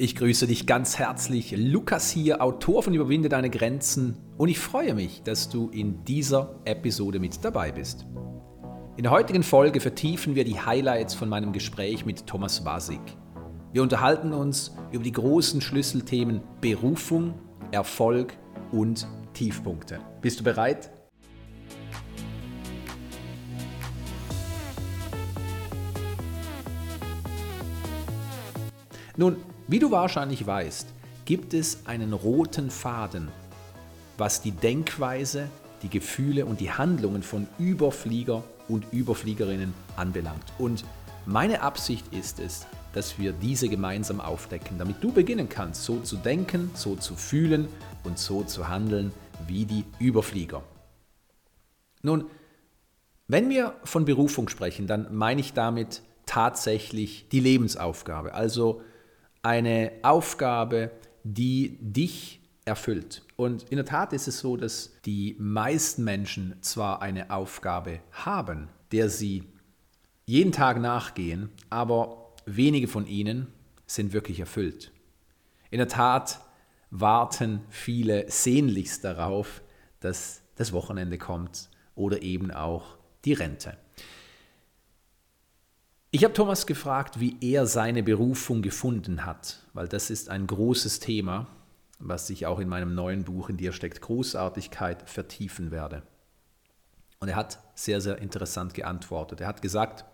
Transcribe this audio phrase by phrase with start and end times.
[0.00, 1.52] Ich grüße dich ganz herzlich.
[1.56, 6.54] Lukas hier, Autor von Überwinde deine Grenzen und ich freue mich, dass du in dieser
[6.64, 8.06] Episode mit dabei bist.
[8.96, 13.00] In der heutigen Folge vertiefen wir die Highlights von meinem Gespräch mit Thomas Wasig.
[13.72, 17.34] Wir unterhalten uns über die großen Schlüsselthemen Berufung,
[17.72, 18.34] Erfolg
[18.70, 19.98] und Tiefpunkte.
[20.20, 20.92] Bist du bereit?
[29.16, 29.38] Nun,
[29.68, 30.88] wie du wahrscheinlich weißt,
[31.26, 33.28] gibt es einen roten Faden,
[34.16, 35.48] was die Denkweise,
[35.82, 40.42] die Gefühle und die Handlungen von Überflieger und Überfliegerinnen anbelangt.
[40.58, 40.84] Und
[41.26, 46.16] meine Absicht ist es, dass wir diese gemeinsam aufdecken, damit du beginnen kannst, so zu
[46.16, 47.68] denken, so zu fühlen
[48.04, 49.12] und so zu handeln
[49.46, 50.62] wie die Überflieger.
[52.00, 52.24] Nun,
[53.26, 58.80] wenn wir von Berufung sprechen, dann meine ich damit tatsächlich die Lebensaufgabe, also
[59.48, 60.90] eine Aufgabe,
[61.24, 63.22] die dich erfüllt.
[63.36, 68.68] Und in der Tat ist es so, dass die meisten Menschen zwar eine Aufgabe haben,
[68.92, 69.44] der sie
[70.26, 73.46] jeden Tag nachgehen, aber wenige von ihnen
[73.86, 74.92] sind wirklich erfüllt.
[75.70, 76.40] In der Tat
[76.90, 79.62] warten viele sehnlichst darauf,
[80.00, 83.78] dass das Wochenende kommt oder eben auch die Rente.
[86.10, 91.00] Ich habe Thomas gefragt, wie er seine Berufung gefunden hat, weil das ist ein großes
[91.00, 91.46] Thema,
[91.98, 96.02] was ich auch in meinem neuen Buch In dir steckt Großartigkeit vertiefen werde.
[97.20, 99.42] Und er hat sehr, sehr interessant geantwortet.
[99.42, 100.06] Er hat gesagt,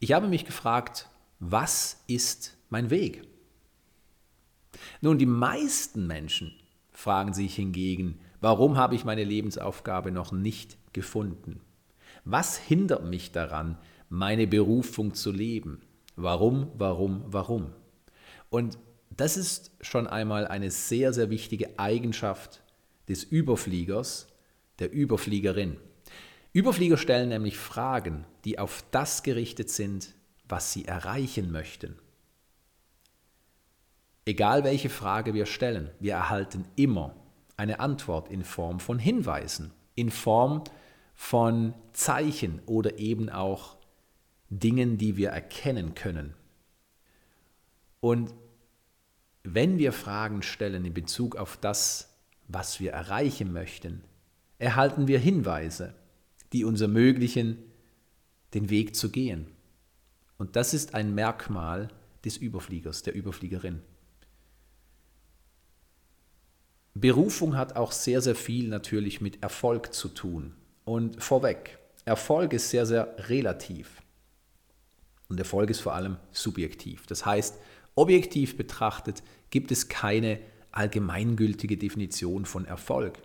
[0.00, 1.08] ich habe mich gefragt,
[1.38, 3.22] was ist mein Weg?
[5.00, 6.52] Nun, die meisten Menschen
[6.90, 11.60] fragen sich hingegen, warum habe ich meine Lebensaufgabe noch nicht gefunden?
[12.24, 15.82] Was hindert mich daran, meine Berufung zu leben.
[16.16, 17.72] Warum, warum, warum?
[18.50, 18.78] Und
[19.10, 22.62] das ist schon einmal eine sehr, sehr wichtige Eigenschaft
[23.08, 24.28] des Überfliegers,
[24.78, 25.78] der Überfliegerin.
[26.52, 30.14] Überflieger stellen nämlich Fragen, die auf das gerichtet sind,
[30.48, 31.98] was sie erreichen möchten.
[34.24, 37.14] Egal welche Frage wir stellen, wir erhalten immer
[37.56, 40.64] eine Antwort in Form von Hinweisen, in Form
[41.14, 43.75] von Zeichen oder eben auch
[44.50, 46.34] Dingen, die wir erkennen können.
[48.00, 48.32] Und
[49.42, 52.16] wenn wir Fragen stellen in Bezug auf das,
[52.48, 54.02] was wir erreichen möchten,
[54.58, 55.94] erhalten wir Hinweise,
[56.52, 57.58] die uns ermöglichen,
[58.54, 59.50] den Weg zu gehen.
[60.38, 61.88] Und das ist ein Merkmal
[62.24, 63.82] des Überfliegers, der Überfliegerin.
[66.94, 70.54] Berufung hat auch sehr, sehr viel natürlich mit Erfolg zu tun.
[70.84, 74.02] Und vorweg, Erfolg ist sehr, sehr relativ.
[75.28, 77.06] Und Erfolg ist vor allem subjektiv.
[77.06, 77.58] Das heißt,
[77.94, 80.38] objektiv betrachtet gibt es keine
[80.70, 83.18] allgemeingültige Definition von Erfolg.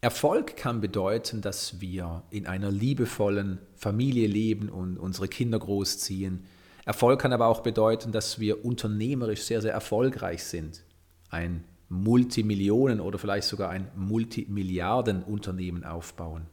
[0.00, 6.44] Erfolg kann bedeuten, dass wir in einer liebevollen Familie leben und unsere Kinder großziehen.
[6.84, 10.82] Erfolg kann aber auch bedeuten, dass wir unternehmerisch sehr, sehr erfolgreich sind.
[11.30, 16.46] Ein Multimillionen- oder vielleicht sogar ein Multimilliardenunternehmen aufbauen.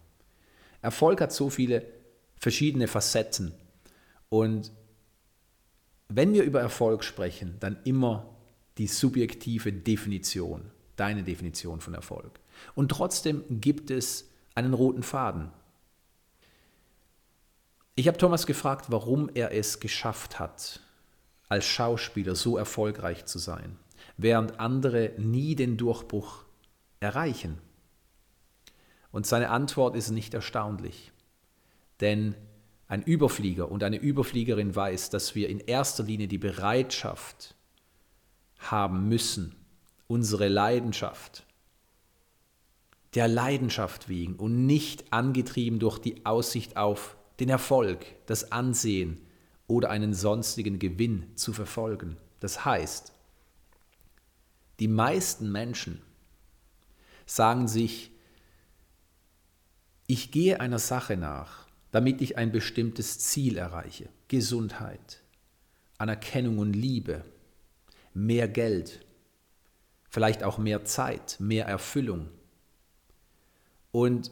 [0.83, 1.83] Erfolg hat so viele
[2.37, 3.53] verschiedene Facetten
[4.29, 4.71] und
[6.07, 8.35] wenn wir über Erfolg sprechen, dann immer
[8.77, 12.39] die subjektive Definition, deine Definition von Erfolg.
[12.75, 15.51] Und trotzdem gibt es einen roten Faden.
[17.95, 20.79] Ich habe Thomas gefragt, warum er es geschafft hat,
[21.49, 23.77] als Schauspieler so erfolgreich zu sein,
[24.17, 26.45] während andere nie den Durchbruch
[26.99, 27.57] erreichen.
[29.11, 31.11] Und seine Antwort ist nicht erstaunlich,
[31.99, 32.35] denn
[32.89, 37.55] ein Überflieger und eine Überfliegerin weiß, dass wir in erster Linie die Bereitschaft
[38.57, 39.55] haben müssen,
[40.07, 41.45] unsere Leidenschaft,
[43.13, 49.21] der Leidenschaft wegen und nicht angetrieben durch die Aussicht auf den Erfolg, das Ansehen
[49.67, 52.17] oder einen sonstigen Gewinn zu verfolgen.
[52.39, 53.13] Das heißt,
[54.79, 56.01] die meisten Menschen
[57.27, 58.11] sagen sich,
[60.07, 64.09] ich gehe einer Sache nach, damit ich ein bestimmtes Ziel erreiche.
[64.27, 65.21] Gesundheit,
[65.97, 67.23] Anerkennung und Liebe,
[68.13, 69.05] mehr Geld,
[70.09, 72.29] vielleicht auch mehr Zeit, mehr Erfüllung.
[73.91, 74.31] Und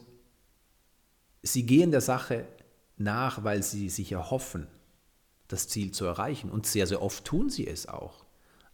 [1.42, 2.46] sie gehen der Sache
[2.96, 4.66] nach, weil sie sich erhoffen,
[5.48, 6.50] das Ziel zu erreichen.
[6.50, 8.24] Und sehr, sehr oft tun sie es auch.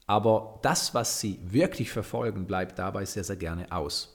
[0.06, 4.13] Aber das, was sie wirklich verfolgen, bleibt dabei sehr, sehr gerne aus.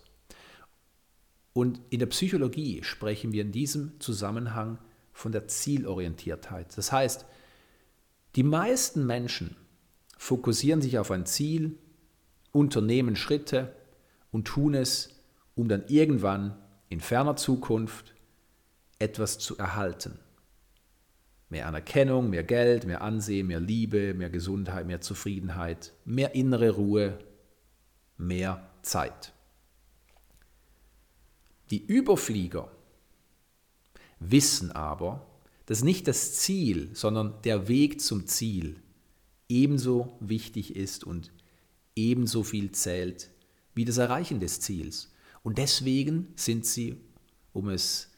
[1.53, 4.77] Und in der Psychologie sprechen wir in diesem Zusammenhang
[5.13, 6.77] von der Zielorientiertheit.
[6.77, 7.25] Das heißt,
[8.35, 9.55] die meisten Menschen
[10.17, 11.77] fokussieren sich auf ein Ziel,
[12.51, 13.73] unternehmen Schritte
[14.31, 15.09] und tun es,
[15.55, 16.55] um dann irgendwann
[16.89, 18.13] in ferner Zukunft
[18.99, 20.19] etwas zu erhalten.
[21.49, 27.17] Mehr Anerkennung, mehr Geld, mehr Ansehen, mehr Liebe, mehr Gesundheit, mehr Zufriedenheit, mehr innere Ruhe,
[28.17, 29.33] mehr Zeit.
[31.71, 32.71] Die Überflieger
[34.19, 35.25] wissen aber,
[35.65, 38.81] dass nicht das Ziel, sondern der Weg zum Ziel
[39.47, 41.31] ebenso wichtig ist und
[41.95, 43.29] ebenso viel zählt
[43.75, 45.11] wie das Erreichen des Ziels.
[45.43, 46.97] Und deswegen sind sie,
[47.53, 48.11] um es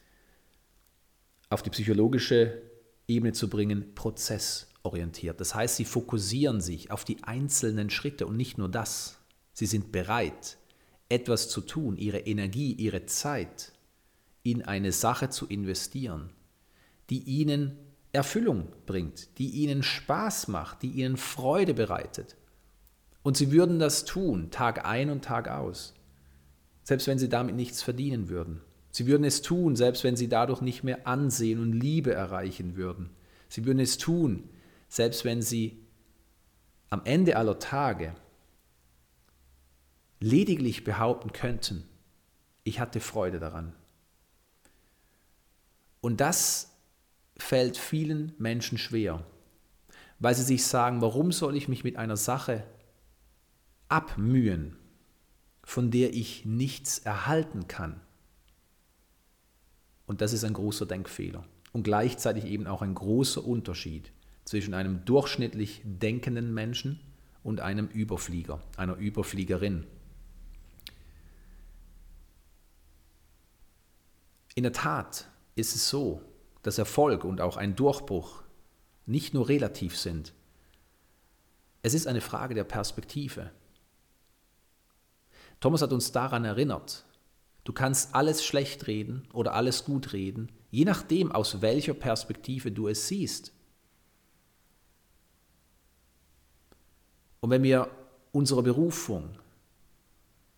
[1.50, 2.62] auf die psychologische
[3.07, 5.39] Ebene zu bringen, prozessorientiert.
[5.39, 9.19] Das heißt, sie fokussieren sich auf die einzelnen Schritte und nicht nur das.
[9.54, 10.57] Sie sind bereit,
[11.11, 13.71] etwas zu tun, ihre Energie, ihre Zeit
[14.43, 16.29] in eine Sache zu investieren,
[17.09, 17.77] die ihnen
[18.11, 22.35] Erfüllung bringt, die ihnen Spaß macht, die ihnen Freude bereitet.
[23.23, 25.93] Und sie würden das tun, Tag ein und Tag aus,
[26.83, 28.61] selbst wenn sie damit nichts verdienen würden.
[28.89, 33.09] Sie würden es tun, selbst wenn sie dadurch nicht mehr Ansehen und Liebe erreichen würden.
[33.47, 34.49] Sie würden es tun,
[34.89, 35.85] selbst wenn sie
[36.89, 38.13] am Ende aller Tage
[40.21, 41.83] lediglich behaupten könnten,
[42.63, 43.73] ich hatte Freude daran.
[46.00, 46.71] Und das
[47.38, 49.25] fällt vielen Menschen schwer,
[50.19, 52.63] weil sie sich sagen, warum soll ich mich mit einer Sache
[53.89, 54.77] abmühen,
[55.63, 58.00] von der ich nichts erhalten kann?
[60.06, 64.12] Und das ist ein großer Denkfehler und gleichzeitig eben auch ein großer Unterschied
[64.45, 67.00] zwischen einem durchschnittlich denkenden Menschen
[67.44, 69.85] und einem Überflieger, einer Überfliegerin.
[74.56, 76.21] In der Tat ist es so,
[76.62, 78.44] dass Erfolg und auch ein Durchbruch
[79.06, 80.33] nicht nur relativ sind.
[81.81, 83.51] Es ist eine Frage der Perspektive.
[85.59, 87.06] Thomas hat uns daran erinnert,
[87.63, 92.88] Du kannst alles schlecht reden oder alles gut reden, je nachdem, aus welcher Perspektive du
[92.88, 93.54] es siehst.
[97.39, 97.89] Und wenn wir
[98.31, 99.38] unserer Berufung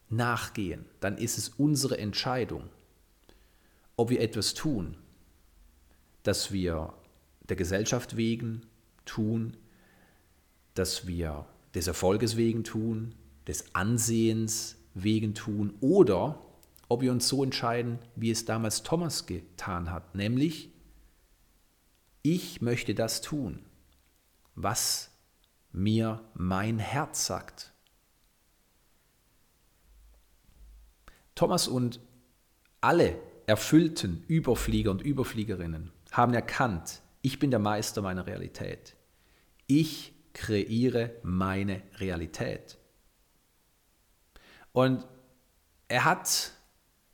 [0.09, 2.69] nachgehen, dann ist es unsere Entscheidung,
[3.95, 4.97] ob wir etwas tun,
[6.23, 6.93] das wir
[7.49, 8.65] der Gesellschaft wegen
[9.05, 9.57] tun,
[10.73, 11.45] dass wir
[11.75, 13.15] des Erfolges wegen tun,
[13.47, 16.43] des Ansehens wegen tun oder
[16.89, 20.69] ob wir uns so entscheiden, wie es damals Thomas getan hat, nämlich
[22.21, 23.65] ich möchte das tun,
[24.55, 25.11] was
[25.71, 27.73] mir mein Herz sagt.
[31.35, 31.99] Thomas und
[32.79, 38.95] alle erfüllten Überflieger und Überfliegerinnen haben erkannt, ich bin der Meister meiner Realität.
[39.67, 42.77] Ich kreiere meine Realität.
[44.71, 45.05] Und
[45.87, 46.51] er hat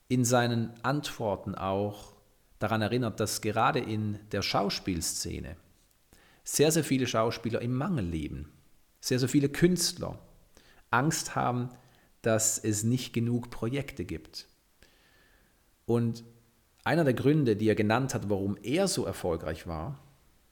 [0.08, 2.14] in seinen Antworten auch
[2.58, 5.56] daran erinnert, dass gerade in der Schauspielszene
[6.44, 8.52] sehr, sehr viele Schauspieler im Mangel leben,
[9.00, 10.18] sehr, sehr viele Künstler
[10.90, 11.70] Angst haben,
[12.22, 14.48] dass es nicht genug Projekte gibt.
[15.90, 16.24] Und
[16.84, 19.98] einer der Gründe, die er genannt hat, warum er so erfolgreich war,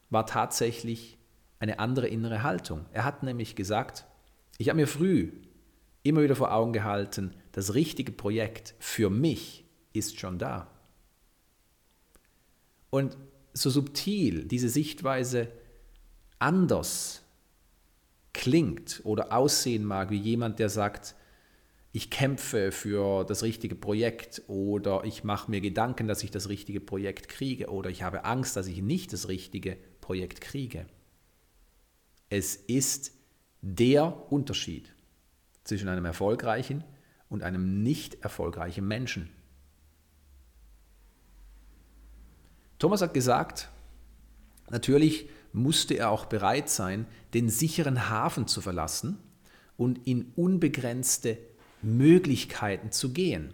[0.09, 1.19] war tatsächlich
[1.59, 2.87] eine andere innere Haltung.
[2.91, 4.07] Er hat nämlich gesagt,
[4.57, 5.31] ich habe mir früh
[6.01, 9.63] immer wieder vor Augen gehalten, das richtige Projekt für mich
[9.93, 10.71] ist schon da.
[12.89, 13.15] Und
[13.53, 15.49] so subtil diese Sichtweise
[16.39, 17.21] anders
[18.33, 21.13] klingt oder aussehen mag wie jemand, der sagt,
[21.91, 26.81] ich kämpfe für das richtige Projekt oder ich mache mir Gedanken, dass ich das richtige
[26.81, 30.85] Projekt kriege oder ich habe Angst, dass ich nicht das richtige Projekt kriege.
[32.29, 33.13] Es ist
[33.61, 34.93] der Unterschied
[35.63, 36.83] zwischen einem erfolgreichen
[37.29, 39.29] und einem nicht erfolgreichen Menschen.
[42.79, 43.69] Thomas hat gesagt,
[44.69, 49.17] natürlich musste er auch bereit sein, den sicheren Hafen zu verlassen
[49.77, 51.37] und in unbegrenzte
[51.81, 53.53] Möglichkeiten zu gehen.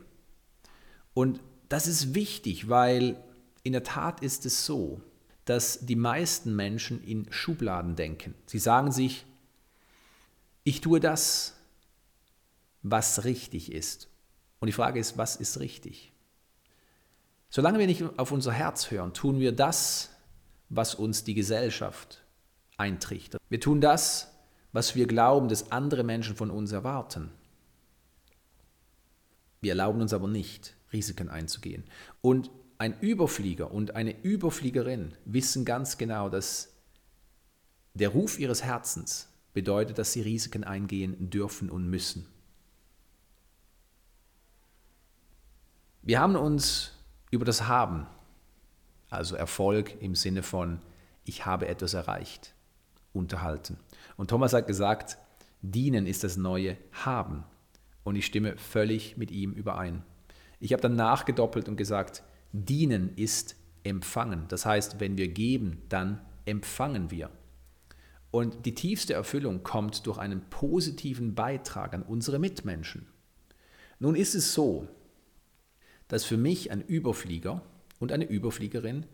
[1.13, 1.39] Und
[1.69, 3.21] das ist wichtig, weil
[3.63, 5.01] in der Tat ist es so,
[5.45, 8.35] dass die meisten Menschen in Schubladen denken.
[8.45, 9.25] Sie sagen sich,
[10.63, 11.55] ich tue das,
[12.81, 14.09] was richtig ist.
[14.59, 16.13] Und die Frage ist, was ist richtig?
[17.49, 20.09] Solange wir nicht auf unser Herz hören, tun wir das,
[20.69, 22.23] was uns die Gesellschaft
[22.77, 23.41] eintrichtert.
[23.49, 24.31] Wir tun das,
[24.71, 27.31] was wir glauben, dass andere Menschen von uns erwarten.
[29.63, 31.85] Wir erlauben uns aber nicht, Risiken einzugehen.
[32.19, 36.73] Und ein Überflieger und eine Überfliegerin wissen ganz genau, dass
[37.93, 42.27] der Ruf ihres Herzens bedeutet, dass sie Risiken eingehen dürfen und müssen.
[46.01, 46.91] Wir haben uns
[47.31, 48.05] über das Haben,
[49.09, 50.81] also Erfolg im Sinne von
[51.23, 52.53] ich habe etwas erreicht,
[53.13, 53.77] unterhalten.
[54.17, 55.17] Und Thomas hat gesagt,
[55.61, 57.45] dienen ist das neue Haben.
[58.03, 60.03] Und ich stimme völlig mit ihm überein.
[60.59, 64.45] Ich habe dann nachgedoppelt und gesagt, dienen ist empfangen.
[64.47, 67.29] Das heißt, wenn wir geben, dann empfangen wir.
[68.31, 73.07] Und die tiefste Erfüllung kommt durch einen positiven Beitrag an unsere Mitmenschen.
[73.99, 74.87] Nun ist es so,
[76.07, 77.61] dass für mich ein Überflieger
[77.99, 79.05] und eine Überfliegerin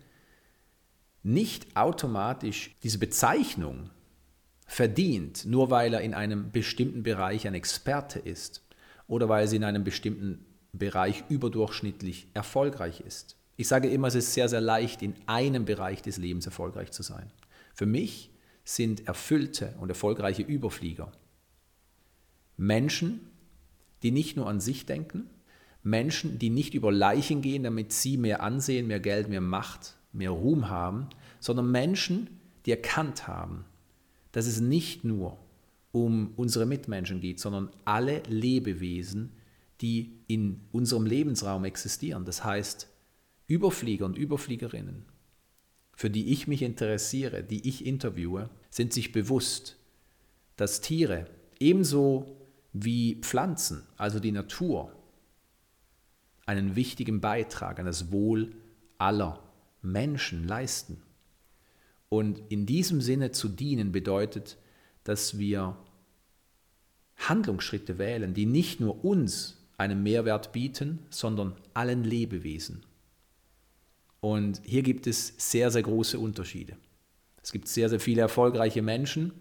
[1.21, 3.89] nicht automatisch diese Bezeichnung
[4.65, 8.63] verdient, nur weil er in einem bestimmten Bereich ein Experte ist
[9.09, 13.35] oder weil sie in einem bestimmten Bereich überdurchschnittlich erfolgreich ist.
[13.57, 17.03] Ich sage immer, es ist sehr, sehr leicht, in einem Bereich des Lebens erfolgreich zu
[17.03, 17.29] sein.
[17.73, 18.31] Für mich
[18.63, 21.11] sind erfüllte und erfolgreiche Überflieger
[22.55, 23.21] Menschen,
[24.03, 25.29] die nicht nur an sich denken,
[25.81, 30.31] Menschen, die nicht über Leichen gehen, damit sie mehr Ansehen, mehr Geld, mehr Macht, mehr
[30.31, 31.07] Ruhm haben,
[31.39, 33.63] sondern Menschen, die erkannt haben,
[34.33, 35.37] dass es nicht nur
[35.91, 39.31] um unsere Mitmenschen geht, sondern alle Lebewesen,
[39.81, 42.25] die in unserem Lebensraum existieren.
[42.25, 42.87] Das heißt,
[43.47, 45.05] Überflieger und Überfliegerinnen,
[45.95, 49.77] für die ich mich interessiere, die ich interviewe, sind sich bewusst,
[50.55, 51.25] dass Tiere
[51.59, 52.37] ebenso
[52.73, 54.95] wie Pflanzen, also die Natur,
[56.45, 58.55] einen wichtigen Beitrag an das Wohl
[58.97, 59.43] aller
[59.81, 61.01] Menschen leisten.
[62.09, 64.57] Und in diesem Sinne zu dienen bedeutet,
[65.03, 65.77] dass wir
[67.17, 72.85] Handlungsschritte wählen, die nicht nur uns einen Mehrwert bieten, sondern allen Lebewesen.
[74.21, 76.75] Und hier gibt es sehr, sehr große Unterschiede.
[77.41, 79.33] Es gibt sehr, sehr viele erfolgreiche Menschen,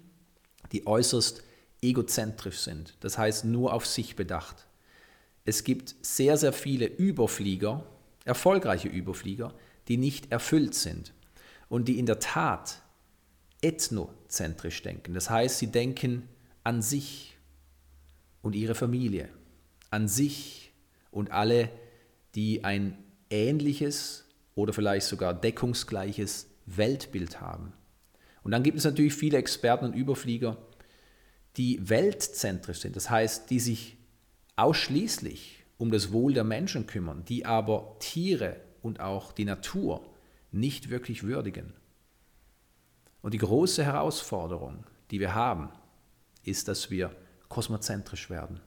[0.73, 1.43] die äußerst
[1.83, 4.67] egozentrisch sind, das heißt nur auf sich bedacht.
[5.45, 7.85] Es gibt sehr, sehr viele Überflieger,
[8.25, 9.55] erfolgreiche Überflieger,
[9.89, 11.13] die nicht erfüllt sind
[11.69, 12.83] und die in der Tat
[13.61, 15.15] ethnozentrisch denken.
[15.15, 16.29] Das heißt, sie denken
[16.65, 17.37] an sich
[18.43, 19.29] und ihre Familie,
[19.91, 20.73] an sich
[21.11, 21.71] und alle,
[22.35, 22.97] die ein
[23.31, 24.25] ähnliches
[24.55, 27.73] oder vielleicht sogar deckungsgleiches Weltbild haben.
[28.43, 30.57] Und dann gibt es natürlich viele Experten und Überflieger,
[31.57, 33.97] die weltzentrisch sind, das heißt, die sich
[34.57, 40.05] ausschließlich um das Wohl der Menschen kümmern, die aber Tiere und auch die Natur
[40.51, 41.73] nicht wirklich würdigen.
[43.23, 45.71] Und die große Herausforderung, die wir haben,
[46.45, 47.15] ist, dass wir
[47.49, 48.61] kosmozentrisch werden.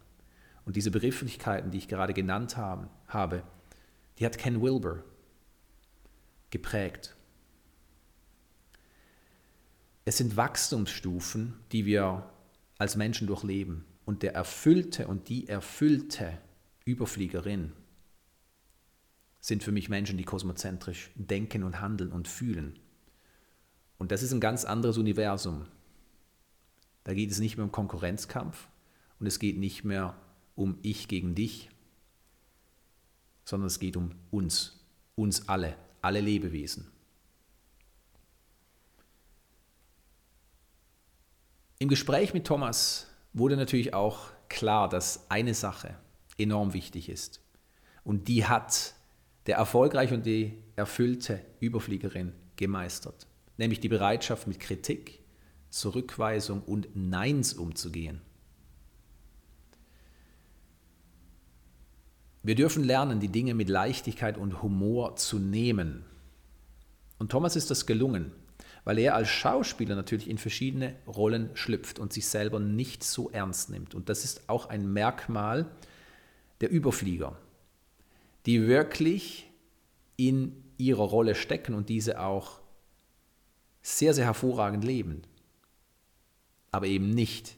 [0.65, 3.43] Und diese Begrifflichkeiten, die ich gerade genannt habe,
[4.19, 5.03] die hat Ken Wilber
[6.49, 7.15] geprägt.
[10.05, 12.29] Es sind Wachstumsstufen, die wir
[12.77, 13.85] als Menschen durchleben.
[14.05, 16.37] Und der erfüllte und die erfüllte
[16.85, 17.71] Überfliegerin
[19.39, 22.79] sind für mich Menschen, die kosmozentrisch denken und handeln und fühlen.
[24.01, 25.67] Und das ist ein ganz anderes Universum.
[27.03, 28.67] Da geht es nicht mehr um Konkurrenzkampf
[29.19, 30.17] und es geht nicht mehr
[30.55, 31.69] um ich gegen dich,
[33.45, 36.91] sondern es geht um uns, uns alle, alle Lebewesen.
[41.77, 45.95] Im Gespräch mit Thomas wurde natürlich auch klar, dass eine Sache
[46.39, 47.39] enorm wichtig ist.
[48.03, 48.95] Und die hat
[49.45, 53.27] der erfolgreiche und die erfüllte Überfliegerin gemeistert.
[53.61, 55.19] Nämlich die Bereitschaft mit Kritik,
[55.69, 58.21] Zurückweisung und Neins umzugehen.
[62.41, 66.03] Wir dürfen lernen, die Dinge mit Leichtigkeit und Humor zu nehmen.
[67.19, 68.31] Und Thomas ist das gelungen
[68.83, 73.69] weil er als Schauspieler natürlich in verschiedene Rollen schlüpft und sich selber nicht so ernst
[73.69, 73.93] nimmt.
[73.93, 75.69] Und das ist auch ein Merkmal
[76.61, 77.37] der Überflieger,
[78.45, 79.49] die wirklich
[80.17, 82.60] in ihrer Rolle stecken und diese auch
[83.81, 85.23] sehr, sehr hervorragend leben,
[86.71, 87.57] aber eben nicht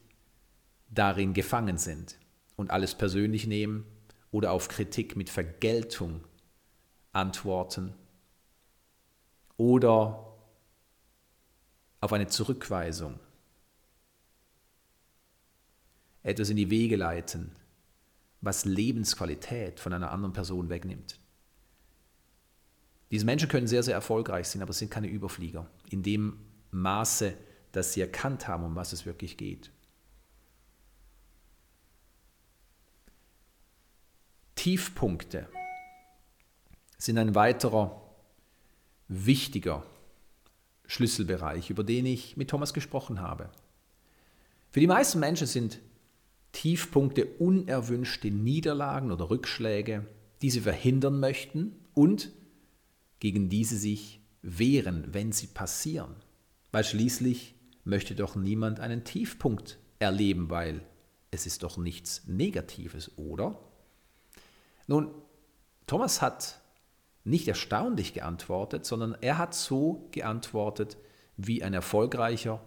[0.89, 2.17] darin gefangen sind
[2.55, 3.85] und alles persönlich nehmen
[4.31, 6.23] oder auf Kritik mit Vergeltung
[7.11, 7.93] antworten
[9.57, 10.33] oder
[12.01, 13.19] auf eine Zurückweisung,
[16.23, 17.55] etwas in die Wege leiten,
[18.41, 21.19] was Lebensqualität von einer anderen Person wegnimmt.
[23.13, 25.69] Diese Menschen können sehr, sehr erfolgreich sein, aber sind keine Überflieger.
[25.91, 26.39] In dem
[26.71, 27.35] Maße,
[27.71, 29.69] dass sie erkannt haben, um was es wirklich geht.
[34.55, 35.47] Tiefpunkte
[36.97, 38.01] sind ein weiterer
[39.07, 39.85] wichtiger
[40.87, 43.51] Schlüsselbereich, über den ich mit Thomas gesprochen habe.
[44.71, 45.81] Für die meisten Menschen sind
[46.51, 50.03] Tiefpunkte unerwünschte Niederlagen oder Rückschläge,
[50.41, 52.31] die sie verhindern möchten und
[53.23, 56.13] gegen die sie sich wehren, wenn sie passieren.
[56.73, 60.81] Weil schließlich möchte doch niemand einen Tiefpunkt erleben, weil
[61.31, 63.57] es ist doch nichts Negatives, oder?
[64.87, 65.09] Nun,
[65.87, 66.59] Thomas hat
[67.23, 70.97] nicht erstaunlich geantwortet, sondern er hat so geantwortet
[71.37, 72.61] wie ein erfolgreicher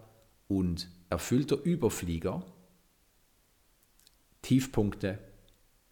[0.47, 2.43] und erfüllter Überflieger
[4.41, 5.19] Tiefpunkte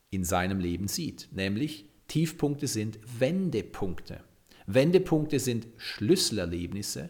[0.09, 1.29] in seinem Leben sieht.
[1.33, 4.23] Nämlich Tiefpunkte sind Wendepunkte.
[4.67, 7.09] Wendepunkte sind Schlüsselerlebnisse,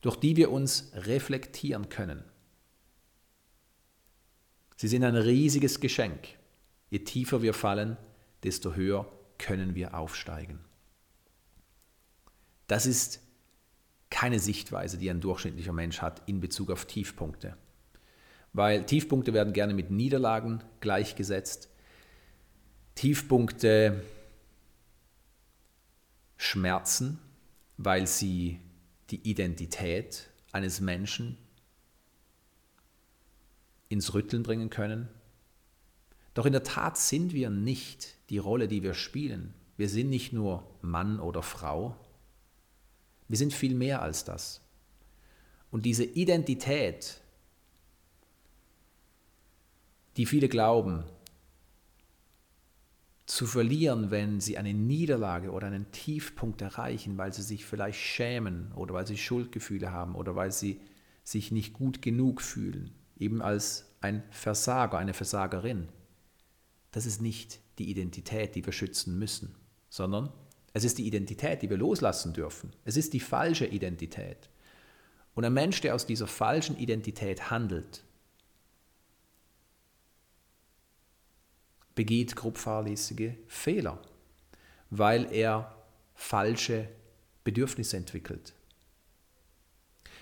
[0.00, 2.24] durch die wir uns reflektieren können.
[4.76, 6.28] Sie sind ein riesiges Geschenk.
[6.90, 7.96] Je tiefer wir fallen,
[8.42, 10.58] desto höher können wir aufsteigen.
[12.66, 13.20] Das ist
[14.10, 17.56] keine Sichtweise, die ein durchschnittlicher Mensch hat in Bezug auf Tiefpunkte.
[18.52, 21.70] Weil Tiefpunkte werden gerne mit Niederlagen gleichgesetzt.
[22.94, 24.02] Tiefpunkte
[26.42, 27.20] schmerzen,
[27.76, 28.58] weil sie
[29.10, 31.38] die Identität eines Menschen
[33.88, 35.08] ins Rütteln bringen können.
[36.34, 39.54] Doch in der Tat sind wir nicht die Rolle, die wir spielen.
[39.76, 41.96] Wir sind nicht nur Mann oder Frau.
[43.28, 44.62] Wir sind viel mehr als das.
[45.70, 47.20] Und diese Identität,
[50.16, 51.04] die viele glauben,
[53.32, 58.70] zu verlieren, wenn sie eine Niederlage oder einen Tiefpunkt erreichen, weil sie sich vielleicht schämen
[58.72, 60.82] oder weil sie Schuldgefühle haben oder weil sie
[61.24, 65.88] sich nicht gut genug fühlen, eben als ein Versager, eine Versagerin.
[66.90, 69.54] Das ist nicht die Identität, die wir schützen müssen,
[69.88, 70.30] sondern
[70.74, 72.76] es ist die Identität, die wir loslassen dürfen.
[72.84, 74.50] Es ist die falsche Identität.
[75.34, 78.04] Und ein Mensch, der aus dieser falschen Identität handelt,
[81.94, 84.00] begeht grobfahrlässige Fehler,
[84.90, 85.76] weil er
[86.14, 86.88] falsche
[87.44, 88.54] Bedürfnisse entwickelt.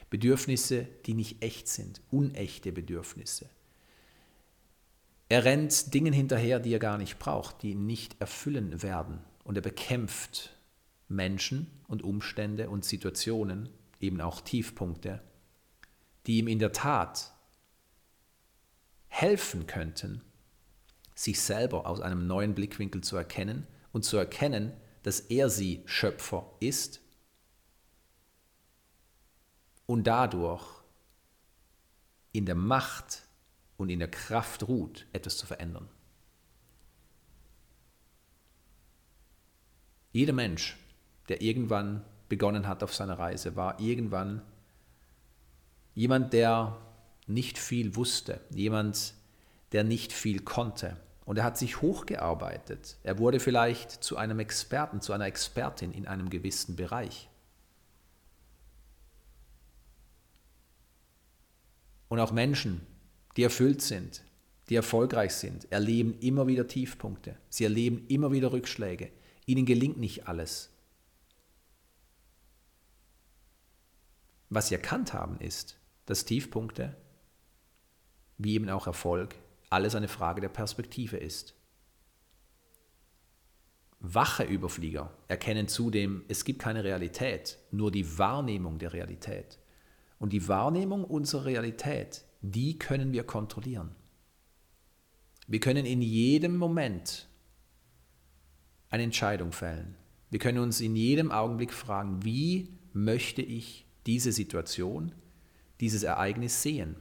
[0.08, 3.48] Bedürfnisse, die nicht echt sind, unechte Bedürfnisse.
[5.28, 9.20] Er rennt Dingen hinterher, die er gar nicht braucht, die ihn nicht erfüllen werden.
[9.44, 10.56] Und er bekämpft
[11.08, 13.68] Menschen und Umstände und Situationen,
[14.00, 15.20] eben auch Tiefpunkte,
[16.26, 17.32] die ihm in der Tat
[19.06, 20.22] helfen könnten,
[21.20, 26.50] sich selber aus einem neuen Blickwinkel zu erkennen und zu erkennen, dass er sie Schöpfer
[26.60, 27.02] ist
[29.84, 30.64] und dadurch
[32.32, 33.20] in der Macht
[33.76, 35.90] und in der Kraft ruht, etwas zu verändern.
[40.12, 40.78] Jeder Mensch,
[41.28, 44.40] der irgendwann begonnen hat auf seiner Reise, war irgendwann
[45.94, 46.80] jemand, der
[47.26, 49.12] nicht viel wusste, jemand,
[49.72, 50.96] der nicht viel konnte.
[51.24, 52.96] Und er hat sich hochgearbeitet.
[53.02, 57.28] Er wurde vielleicht zu einem Experten, zu einer Expertin in einem gewissen Bereich.
[62.08, 62.84] Und auch Menschen,
[63.36, 64.24] die erfüllt sind,
[64.68, 67.36] die erfolgreich sind, erleben immer wieder Tiefpunkte.
[67.48, 69.10] Sie erleben immer wieder Rückschläge.
[69.46, 70.70] Ihnen gelingt nicht alles.
[74.48, 76.96] Was sie erkannt haben, ist, dass Tiefpunkte,
[78.38, 79.36] wie eben auch Erfolg,
[79.70, 81.54] alles eine Frage der Perspektive ist.
[84.00, 89.58] Wache Überflieger erkennen zudem, es gibt keine Realität, nur die Wahrnehmung der Realität.
[90.18, 93.94] Und die Wahrnehmung unserer Realität die können wir kontrollieren.
[95.46, 97.28] Wir können in jedem Moment
[98.88, 99.96] eine Entscheidung fällen.
[100.30, 105.12] Wir können uns in jedem Augenblick fragen, wie möchte ich diese Situation,
[105.80, 106.96] dieses Ereignis sehen.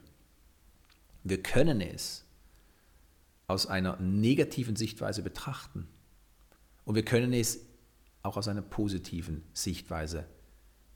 [1.23, 2.25] Wir können es
[3.49, 5.87] aus einer negativen Sichtweise betrachten
[6.85, 7.59] und wir können es
[8.23, 10.25] auch aus einer positiven Sichtweise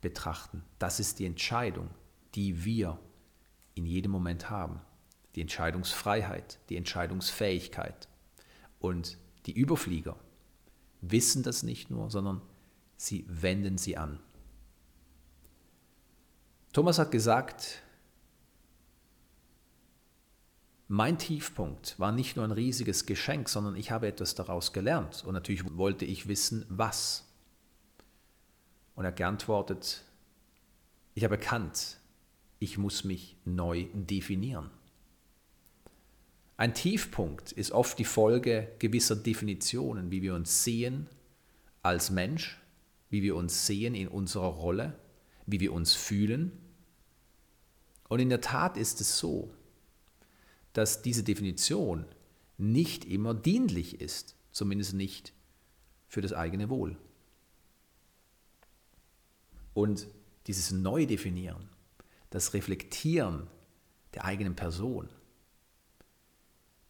[0.00, 0.64] betrachten.
[0.78, 1.90] Das ist die Entscheidung,
[2.34, 2.98] die wir
[3.74, 4.80] in jedem Moment haben.
[5.34, 8.08] Die Entscheidungsfreiheit, die Entscheidungsfähigkeit.
[8.78, 10.16] Und die Überflieger
[11.00, 12.40] wissen das nicht nur, sondern
[12.96, 14.20] sie wenden sie an.
[16.72, 17.82] Thomas hat gesagt,
[20.88, 25.24] mein Tiefpunkt war nicht nur ein riesiges Geschenk, sondern ich habe etwas daraus gelernt.
[25.24, 27.26] Und natürlich wollte ich wissen, was.
[28.94, 30.04] Und er hat geantwortet,
[31.14, 31.98] ich habe erkannt,
[32.58, 34.70] ich muss mich neu definieren.
[36.56, 41.08] Ein Tiefpunkt ist oft die Folge gewisser Definitionen, wie wir uns sehen
[41.82, 42.60] als Mensch,
[43.10, 44.98] wie wir uns sehen in unserer Rolle,
[45.46, 46.52] wie wir uns fühlen.
[48.08, 49.50] Und in der Tat ist es so,
[50.74, 52.04] dass diese Definition
[52.58, 55.32] nicht immer dienlich ist, zumindest nicht
[56.06, 56.96] für das eigene Wohl.
[59.72, 60.06] Und
[60.46, 61.68] dieses Neudefinieren,
[62.30, 63.48] das Reflektieren
[64.14, 65.08] der eigenen Person,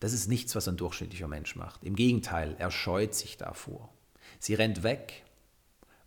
[0.00, 1.82] das ist nichts, was ein durchschnittlicher Mensch macht.
[1.84, 3.90] Im Gegenteil, er scheut sich davor.
[4.38, 5.24] Sie rennt weg,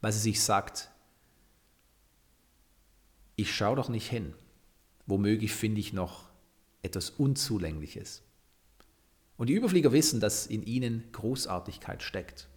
[0.02, 0.92] weil sie sich sagt,
[3.36, 4.36] ich schaue doch nicht hin.
[5.08, 6.27] Womöglich finde ich noch
[6.82, 8.22] etwas Unzulängliches.
[9.38, 12.48] Und die Überflieger wissen, dass in ihnen Großartigkeit steckt.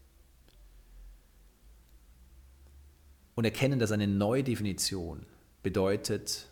[3.35, 5.27] Und erkennen, dass eine neue Definition
[5.63, 6.47] bedeutet,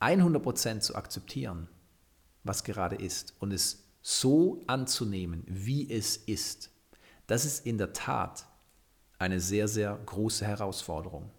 [0.00, 1.68] 100% zu akzeptieren,
[2.44, 6.70] was gerade ist und es so anzunehmen, wie es ist,
[7.26, 8.46] das ist in der Tat
[9.18, 11.30] eine sehr, sehr große Herausforderung.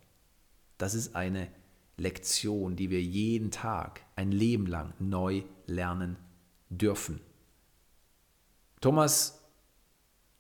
[0.78, 1.50] Das ist eine
[1.98, 6.18] Lektion, die wir jeden Tag, ein Leben lang neu lernen
[6.70, 7.22] dürfen.
[8.82, 9.42] Thomas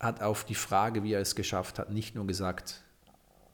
[0.02, 2.84] hat auf die Frage, wie er es geschafft hat, nicht nur gesagt,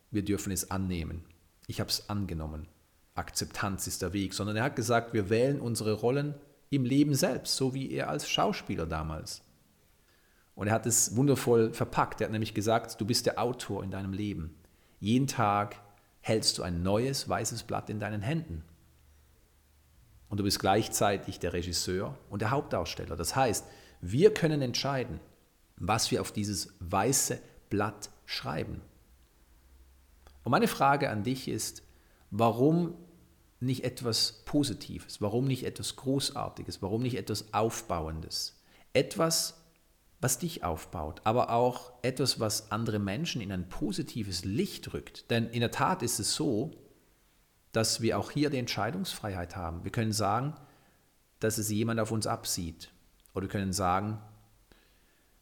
[0.09, 1.23] wir dürfen es annehmen.
[1.67, 2.67] Ich habe es angenommen.
[3.13, 6.33] Akzeptanz ist der Weg, sondern er hat gesagt, wir wählen unsere Rollen
[6.71, 9.43] im Leben selbst, so wie er als Schauspieler damals.
[10.55, 12.19] Und er hat es wundervoll verpackt.
[12.19, 14.55] Er hat nämlich gesagt, du bist der Autor in deinem Leben.
[14.99, 15.75] Jeden Tag
[16.21, 18.63] hältst du ein neues weißes Blatt in deinen Händen.
[20.29, 23.15] Und du bist gleichzeitig der Regisseur und der Hauptdarsteller.
[23.15, 23.65] Das heißt,
[24.01, 25.19] wir können entscheiden,
[25.77, 28.81] was wir auf dieses weiße Blatt schreiben.
[30.43, 31.83] Und meine Frage an dich ist,
[32.31, 32.95] warum
[33.59, 35.21] nicht etwas Positives?
[35.21, 36.81] Warum nicht etwas Großartiges?
[36.81, 38.61] Warum nicht etwas Aufbauendes?
[38.93, 39.61] Etwas,
[40.21, 45.29] was dich aufbaut, aber auch etwas, was andere Menschen in ein positives Licht rückt.
[45.29, 46.71] Denn in der Tat ist es so,
[47.75, 49.83] dass wir auch hier die Entscheidungsfreiheit haben.
[49.83, 50.53] Wir können sagen,
[51.41, 52.89] dass es jemand auf uns absieht.
[53.33, 54.17] Oder wir können sagen,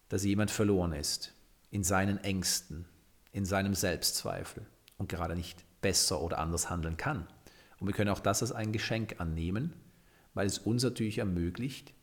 [0.10, 1.32] dass jemand verloren ist
[1.70, 2.86] in seinen Ängsten,
[3.32, 4.66] in seinem Selbstzweifel
[4.98, 7.28] und gerade nicht besser oder anders handeln kann.
[7.80, 9.74] Und wir können auch das als ein Geschenk annehmen,
[10.34, 11.94] weil es uns natürlich ermöglicht,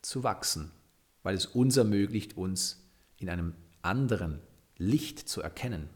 [0.00, 0.70] zu wachsen,
[1.22, 2.82] weil es uns ermöglicht, uns
[3.18, 4.40] in einem anderen
[4.78, 5.90] Licht zu erkennen.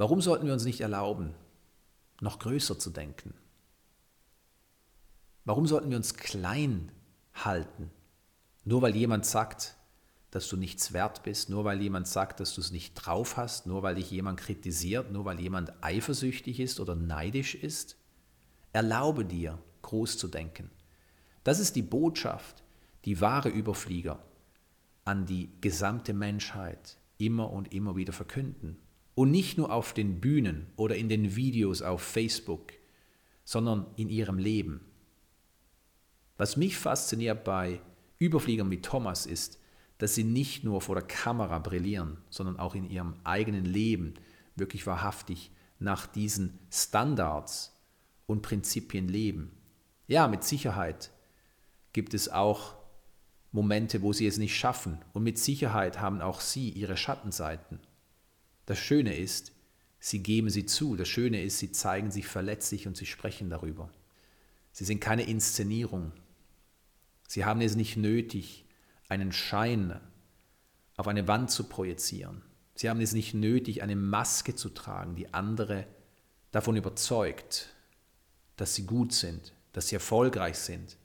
[0.00, 1.34] Warum sollten wir uns nicht erlauben,
[2.22, 3.34] noch größer zu denken?
[5.44, 6.90] Warum sollten wir uns klein
[7.34, 7.90] halten?
[8.64, 9.76] Nur weil jemand sagt,
[10.30, 13.66] dass du nichts wert bist, nur weil jemand sagt, dass du es nicht drauf hast,
[13.66, 17.98] nur weil dich jemand kritisiert, nur weil jemand eifersüchtig ist oder neidisch ist.
[18.72, 20.70] Erlaube dir, groß zu denken.
[21.44, 22.62] Das ist die Botschaft,
[23.04, 24.24] die wahre Überflieger
[25.04, 28.78] an die gesamte Menschheit immer und immer wieder verkünden.
[29.20, 32.72] Und nicht nur auf den Bühnen oder in den Videos auf Facebook,
[33.44, 34.80] sondern in ihrem Leben.
[36.38, 37.82] Was mich fasziniert bei
[38.16, 39.60] Überfliegern wie Thomas ist,
[39.98, 44.14] dass sie nicht nur vor der Kamera brillieren, sondern auch in ihrem eigenen Leben
[44.56, 47.78] wirklich wahrhaftig nach diesen Standards
[48.24, 49.50] und Prinzipien leben.
[50.06, 51.10] Ja, mit Sicherheit
[51.92, 52.74] gibt es auch
[53.52, 57.80] Momente, wo sie es nicht schaffen und mit Sicherheit haben auch sie ihre Schattenseiten.
[58.70, 59.50] Das Schöne ist,
[59.98, 60.94] sie geben sie zu.
[60.94, 63.90] Das Schöne ist, sie zeigen sich verletzlich und sie sprechen darüber.
[64.70, 66.12] Sie sind keine Inszenierung.
[67.26, 68.64] Sie haben es nicht nötig,
[69.08, 69.98] einen Schein
[70.96, 72.42] auf eine Wand zu projizieren.
[72.76, 75.84] Sie haben es nicht nötig, eine Maske zu tragen, die andere
[76.52, 77.74] davon überzeugt,
[78.54, 80.96] dass sie gut sind, dass sie erfolgreich sind,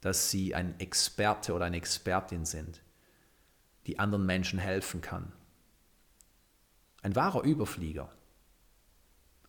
[0.00, 2.80] dass sie ein Experte oder eine Expertin sind,
[3.86, 5.34] die anderen Menschen helfen kann.
[7.02, 8.10] Ein wahrer Überflieger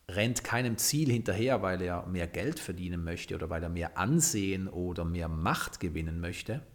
[0.10, 4.68] rennt keinem Ziel hinterher, weil er mehr Geld verdienen möchte oder weil er mehr Ansehen
[4.68, 6.66] oder mehr Macht gewinnen möchte,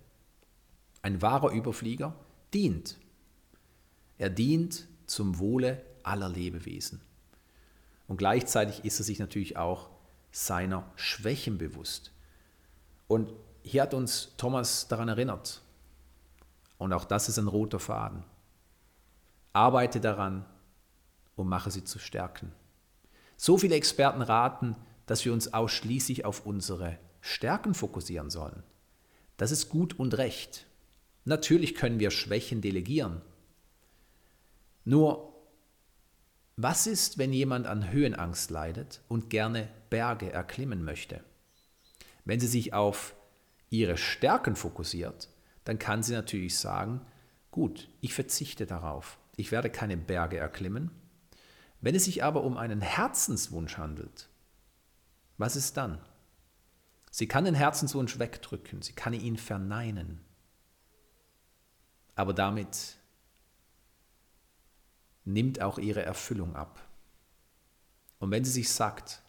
[1.03, 2.15] ein wahrer Überflieger
[2.53, 2.99] dient.
[4.19, 7.01] Er dient zum Wohle aller Lebewesen.
[8.07, 9.91] Und gleichzeitig ist er sich natürlich auch
[10.31, 12.13] seiner Schwächen bewusst.
[13.09, 13.33] Und
[13.63, 15.63] hier hat uns Thomas daran erinnert.
[16.79, 18.25] Und auch das ist ein roter Faden.
[19.53, 20.45] Arbeite daran
[21.37, 22.53] und mache sie zu stärken.
[23.37, 28.63] So viele Experten raten, dass wir uns ausschließlich auf unsere Stärken fokussieren sollen.
[29.37, 30.67] Das ist gut und recht.
[31.25, 33.23] Natürlich können wir Schwächen delegieren.
[34.85, 35.33] Nur,
[36.57, 41.25] was ist, wenn jemand an Höhenangst leidet und gerne Berge erklimmen möchte?
[42.25, 43.15] Wenn sie sich auf
[43.71, 45.29] ihre Stärken fokussiert,
[45.65, 47.01] dann kann sie natürlich sagen,
[47.51, 49.19] gut, ich verzichte darauf.
[49.37, 50.91] Ich werde keine Berge erklimmen,
[51.85, 54.31] Wenn es sich aber um einen Herzenswunsch handelt,
[55.37, 56.01] was ist dann?
[57.11, 60.25] Sie kann den Herzenswunsch wegdrücken, sie kann ihn verneinen,
[62.15, 62.97] aber damit
[65.27, 66.81] nimmt auch ihre Erfüllung ab.
[68.19, 69.21] Und wenn sie sich sagt,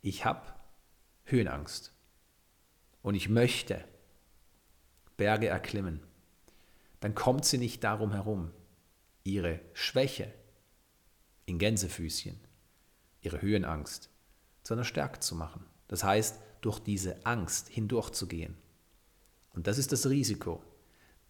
[0.00, 0.54] ich habe
[1.24, 1.92] Höhenangst
[3.02, 3.84] und ich möchte
[5.16, 6.06] Berge erklimmen,
[7.00, 8.52] dann kommt sie nicht darum herum,
[9.24, 10.32] ihre Schwäche
[11.48, 12.38] in Gänsefüßchen,
[13.22, 14.10] ihre Höhenangst
[14.62, 15.64] zu einer Stärke zu machen.
[15.88, 18.54] Das heißt, durch diese Angst hindurchzugehen.
[19.54, 20.62] Und das ist das Risiko,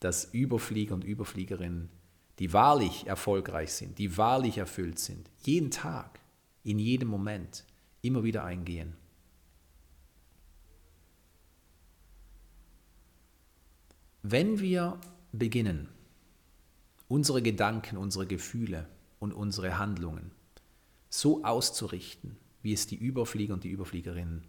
[0.00, 1.88] dass Überflieger und Überfliegerinnen,
[2.40, 6.18] die wahrlich erfolgreich sind, die wahrlich erfüllt sind, jeden Tag,
[6.64, 7.64] in jedem Moment
[8.02, 8.96] immer wieder eingehen.
[14.22, 15.00] Wenn wir
[15.30, 15.88] beginnen,
[17.06, 20.32] unsere Gedanken, unsere Gefühle und unsere Handlungen
[21.10, 24.46] so auszurichten, wie es die Überflieger und die Überfliegerinnen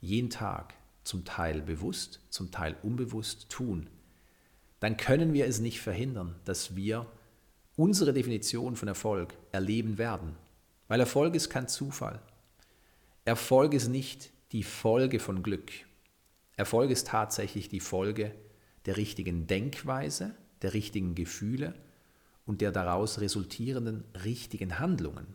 [0.00, 3.88] jeden Tag zum Teil bewusst, zum Teil unbewusst tun,
[4.80, 7.06] dann können wir es nicht verhindern, dass wir
[7.76, 10.34] unsere Definition von Erfolg erleben werden.
[10.86, 12.20] Weil Erfolg ist kein Zufall.
[13.24, 15.70] Erfolg ist nicht die Folge von Glück.
[16.56, 18.34] Erfolg ist tatsächlich die Folge
[18.86, 21.74] der richtigen Denkweise, der richtigen Gefühle
[22.48, 25.26] und der daraus resultierenden richtigen Handlungen.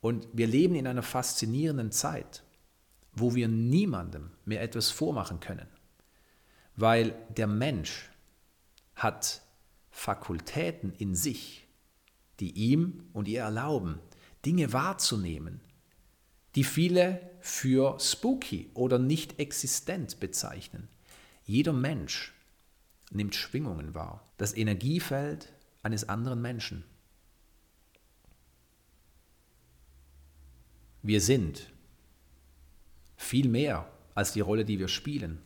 [0.00, 2.42] Und wir leben in einer faszinierenden Zeit,
[3.12, 5.68] wo wir niemandem mehr etwas vormachen können,
[6.74, 8.10] weil der Mensch
[8.96, 9.42] hat
[9.90, 11.68] Fakultäten in sich,
[12.40, 14.00] die ihm und ihr erlauben,
[14.44, 15.60] Dinge wahrzunehmen,
[16.56, 20.88] die viele für spooky oder nicht existent bezeichnen.
[21.44, 22.34] Jeder Mensch
[23.12, 26.84] nimmt Schwingungen wahr, das Energiefeld eines anderen Menschen.
[31.02, 31.70] Wir sind
[33.16, 35.40] viel mehr als die Rolle, die wir spielen.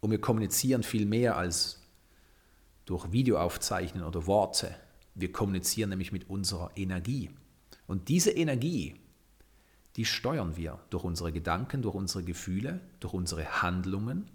[0.00, 1.82] Und wir kommunizieren viel mehr als
[2.84, 4.74] durch Videoaufzeichnen oder Worte.
[5.14, 7.30] Wir kommunizieren nämlich mit unserer Energie.
[7.86, 8.94] Und diese Energie,
[9.96, 14.30] die steuern wir durch unsere Gedanken, durch unsere Gefühle, durch unsere Handlungen,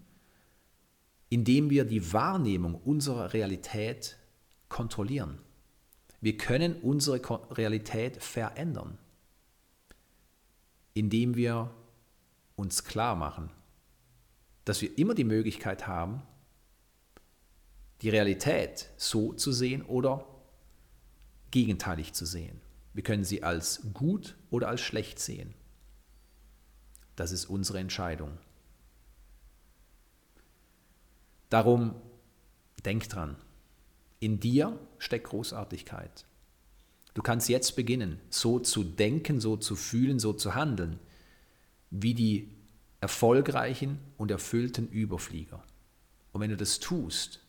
[1.34, 4.18] indem wir die Wahrnehmung unserer Realität
[4.70, 5.40] kontrollieren.
[6.22, 7.20] Wir können unsere
[7.58, 9.00] Realität verändern,
[10.94, 11.74] indem wir
[12.56, 13.50] uns klar machen,
[14.64, 16.22] dass wir immer die Möglichkeit haben,
[18.04, 20.28] die Realität so zu sehen oder
[21.50, 22.62] gegenteilig zu sehen.
[22.94, 25.56] Wir können sie als gut oder als schlecht sehen.
[27.16, 28.38] Das ist unsere Entscheidung.
[31.54, 31.94] Darum
[32.84, 33.36] denk dran,
[34.20, 36.26] in dir steckt Großartigkeit.
[37.14, 41.00] Du kannst jetzt beginnen, so zu denken, so zu fühlen, so zu handeln,
[41.92, 42.50] wie die
[43.02, 45.64] erfolgreichen und erfüllten Überflieger.
[46.32, 47.46] Und wenn du das tust,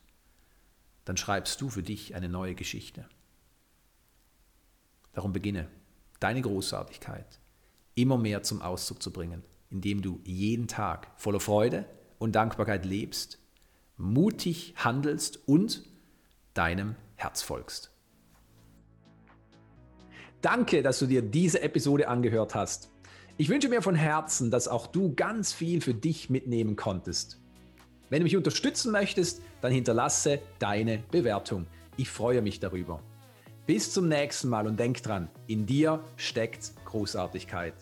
[1.07, 3.09] dann schreibst du für dich eine neue Geschichte.
[5.15, 5.67] Darum beginne,
[6.21, 7.41] deine Großartigkeit
[7.95, 11.87] immer mehr zum Ausdruck zu bringen, indem du jeden Tag voller Freude
[12.19, 13.39] und Dankbarkeit lebst,
[13.97, 15.83] mutig handelst und
[16.55, 17.91] deinem Herz folgst.
[20.41, 22.91] Danke, dass du dir diese Episode angehört hast.
[23.37, 27.41] Ich wünsche mir von Herzen, dass auch du ganz viel für dich mitnehmen konntest.
[28.11, 31.67] Wenn du mich unterstützen möchtest, dann hinterlasse deine Bewertung.
[31.97, 33.01] Ich freue mich darüber.
[33.67, 37.75] Bis zum nächsten Mal und denk dran, in dir steckt Großartigkeit.